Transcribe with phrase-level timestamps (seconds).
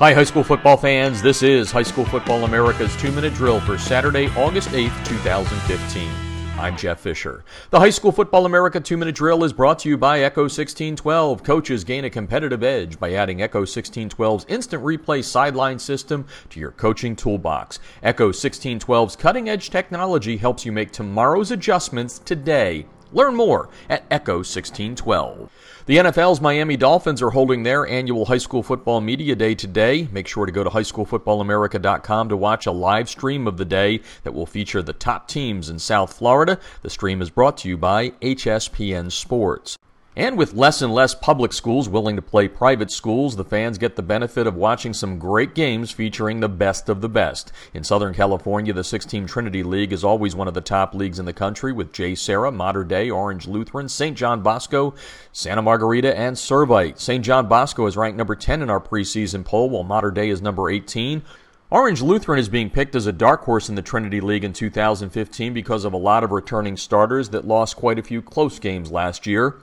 [0.00, 1.20] Hi, high school football fans.
[1.20, 6.10] This is High School Football America's two minute drill for Saturday, August 8th, 2015.
[6.58, 7.44] I'm Jeff Fisher.
[7.68, 11.42] The High School Football America two minute drill is brought to you by Echo 1612.
[11.42, 16.70] Coaches gain a competitive edge by adding Echo 1612's instant replay sideline system to your
[16.70, 17.78] coaching toolbox.
[18.02, 22.86] Echo 1612's cutting edge technology helps you make tomorrow's adjustments today.
[23.12, 25.50] Learn more at Echo 1612.
[25.86, 30.08] The NFL's Miami Dolphins are holding their annual High School Football Media Day today.
[30.12, 34.32] Make sure to go to highschoolfootballamerica.com to watch a live stream of the day that
[34.32, 36.58] will feature the top teams in South Florida.
[36.82, 39.78] The stream is brought to you by HSPN Sports.
[40.16, 43.94] And with less and less public schools willing to play private schools, the fans get
[43.94, 47.52] the benefit of watching some great games featuring the best of the best.
[47.72, 51.20] In Southern California, the six team Trinity League is always one of the top leagues
[51.20, 54.16] in the country with JSerra, Mater Dei, Orange Lutheran, St.
[54.16, 54.94] John Bosco,
[55.30, 56.98] Santa Margarita, and Servite.
[56.98, 57.24] St.
[57.24, 60.68] John Bosco is ranked number 10 in our preseason poll, while Mater Dei is number
[60.70, 61.22] 18.
[61.70, 65.54] Orange Lutheran is being picked as a dark horse in the Trinity League in 2015
[65.54, 69.24] because of a lot of returning starters that lost quite a few close games last
[69.24, 69.54] year.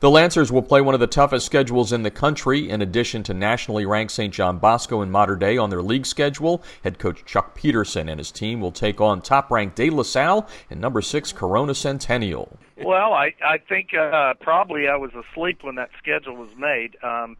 [0.00, 3.34] The Lancers will play one of the toughest schedules in the country, in addition to
[3.34, 4.32] nationally ranked St.
[4.32, 6.62] John Bosco and Mater Dei on their league schedule.
[6.84, 10.48] Head coach Chuck Peterson and his team will take on top ranked De La Salle
[10.70, 12.58] and number six Corona Centennial.
[12.76, 16.96] Well, I, I think uh, probably I was asleep when that schedule was made.
[17.02, 17.36] Um,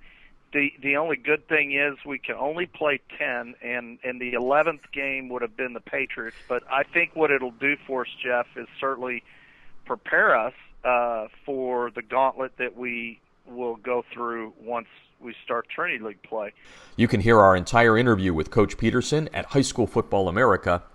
[0.52, 4.90] the the only good thing is we can only play 10 and and the 11th
[4.92, 8.46] game would have been the Patriots but I think what it'll do for us Jeff
[8.56, 9.22] is certainly
[9.84, 14.88] prepare us uh, for the gauntlet that we will go through once
[15.20, 16.52] we start Trinity League play.
[16.96, 20.88] You can hear our entire interview with Coach Peterson at highschoolfootballamerica.com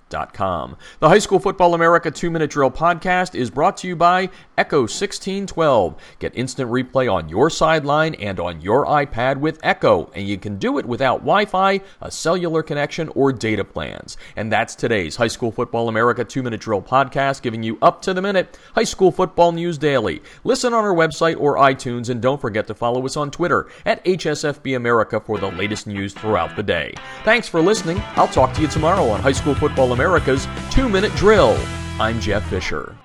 [1.00, 4.82] the High School Football America 2 Minute Drill podcast is brought to you by Echo
[4.82, 5.96] 1612.
[6.20, 10.60] Get instant replay on your sideline and on your iPad with Echo, and you can
[10.60, 14.18] do it without Wi Fi, a cellular connection, or data plans.
[14.36, 18.14] And that's today's High School Football America 2 Minute Drill podcast, giving you up to
[18.14, 20.22] the minute high school football news daily.
[20.44, 24.04] Listen on our website or iTunes, and don't forget to follow us on Twitter at
[24.18, 26.94] HSFB America for the latest news throughout the day.
[27.24, 28.02] Thanks for listening.
[28.16, 31.58] I'll talk to you tomorrow on High School Football America's two minute drill.
[32.00, 32.96] I'm Jeff Fisher.